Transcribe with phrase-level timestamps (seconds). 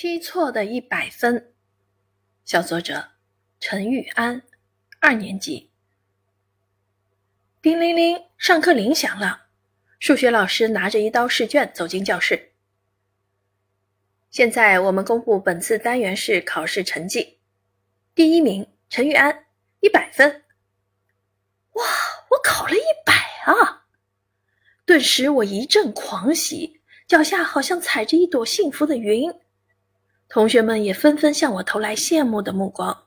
[0.00, 1.54] 批错的一百分，
[2.44, 3.04] 小作者
[3.58, 4.44] 陈玉安，
[5.00, 5.72] 二年级。
[7.60, 9.48] 叮铃铃，上课铃响了。
[9.98, 12.52] 数学老师拿着一道试卷走进教室。
[14.30, 17.40] 现在我们公布本次单元试考试成绩。
[18.14, 19.46] 第一名陈玉安，
[19.80, 20.44] 一百分。
[21.72, 21.84] 哇，
[22.30, 23.12] 我考了一百
[23.52, 23.88] 啊！
[24.86, 29.28] 顿时我一阵狂喜，脚下好像踩着一朵幸福的云。
[30.28, 33.06] 同学们也纷纷向我投来羡慕的目光。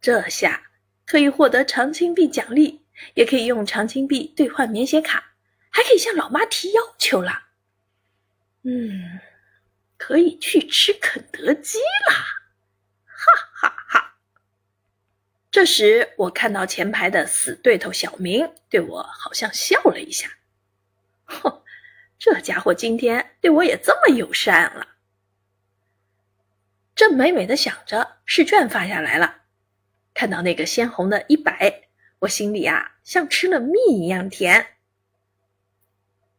[0.00, 0.70] 这下
[1.06, 5.32] 可以获得长青币奖励，也可以用长青币兑换免写卡，
[5.70, 7.44] 还可以向老妈提要求了。
[8.62, 9.20] 嗯，
[9.96, 12.14] 可以去吃肯德基啦！
[13.06, 14.14] 哈哈哈。
[15.50, 20.28] 这时，我看到前排的死对头小明对我好像笑了一下。
[21.24, 21.62] 哼，
[22.18, 24.86] 这家伙今天对我也这么友善了。
[26.98, 29.42] 正美美的想着，试卷发下来了。
[30.14, 31.82] 看到那个鲜红的一百，
[32.18, 34.66] 我心里啊像吃了蜜一样甜。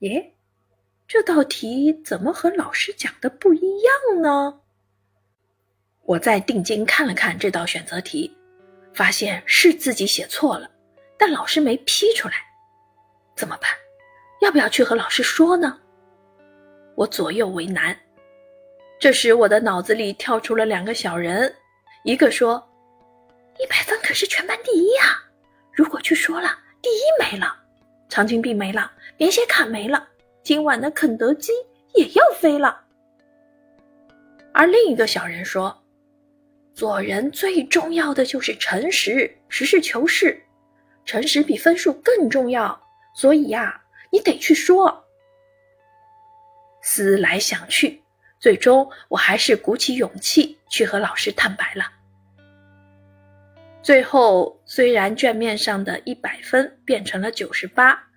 [0.00, 0.34] 耶，
[1.08, 4.60] 这道题怎么和老师讲的不一样呢？
[6.02, 8.36] 我再定睛看了看这道选择题，
[8.92, 10.70] 发现是自己写错了，
[11.16, 12.34] 但老师没批出来。
[13.34, 13.70] 怎么办？
[14.42, 15.80] 要不要去和老师说呢？
[16.94, 17.98] 我左右为难。
[19.02, 21.52] 这时，我的脑子里跳出了两个小人，
[22.04, 22.64] 一个说
[23.58, 25.20] ：“一百分可是全班第一啊！
[25.72, 27.52] 如果去说了，第一没了，
[28.08, 30.06] 长青币没了，连写卡没了，
[30.44, 31.50] 今晚的肯德基
[31.94, 32.80] 也要飞了。”
[34.54, 35.82] 而另一个小人说
[36.72, 40.40] ：“做人最重要的就是诚实，实事求是，
[41.04, 42.80] 诚实比分数更重要，
[43.16, 45.04] 所以呀，你得去说。”
[46.82, 48.00] 思来想去。
[48.42, 51.84] 最终，我还是鼓起勇气去和老师坦白了。
[53.84, 58.08] 最后，虽然卷面上的一百分变成了九十八，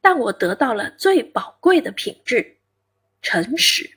[0.00, 2.56] 但我得到了最宝贵的品质——
[3.20, 3.93] 诚实。